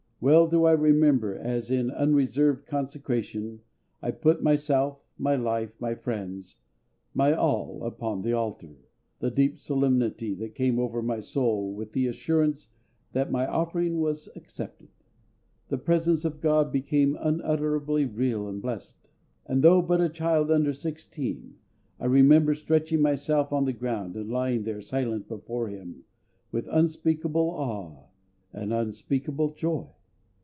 Well 0.23 0.45
do 0.45 0.65
I 0.65 0.73
remember, 0.73 1.35
as 1.35 1.71
in 1.71 1.89
unreserved 1.89 2.67
consecration 2.67 3.61
I 4.03 4.11
put 4.11 4.43
myself, 4.43 5.03
my 5.17 5.35
life, 5.35 5.73
my 5.81 5.95
friends, 5.95 6.57
my 7.15 7.33
all, 7.33 7.83
upon 7.83 8.21
the 8.21 8.31
altar, 8.31 8.75
the 9.17 9.31
deep 9.31 9.57
solemnity 9.59 10.35
that 10.35 10.53
came 10.53 10.77
over 10.77 11.01
my 11.01 11.21
soul 11.21 11.73
with 11.73 11.93
the 11.93 12.05
assurance 12.05 12.67
that 13.13 13.31
my 13.31 13.47
offering 13.47 13.99
was 13.99 14.29
accepted. 14.35 14.89
The 15.69 15.79
presence 15.79 16.23
of 16.23 16.39
GOD 16.39 16.71
became 16.71 17.17
unutterably 17.19 18.05
real 18.05 18.47
and 18.47 18.61
blessed; 18.61 19.09
and 19.47 19.63
though 19.63 19.81
but 19.81 20.01
a 20.01 20.07
child 20.07 20.51
under 20.51 20.71
sixteen, 20.71 21.55
I 21.99 22.05
remember 22.05 22.53
stretching 22.53 23.01
myself 23.01 23.51
on 23.51 23.65
the 23.65 23.73
ground, 23.73 24.15
and 24.15 24.29
lying 24.29 24.65
there 24.65 24.81
silent 24.81 25.27
before 25.27 25.69
Him 25.69 26.03
with 26.51 26.67
unspeakable 26.67 27.49
awe 27.55 28.05
and 28.53 28.71
unspeakable 28.71 29.53
joy. 29.55 29.87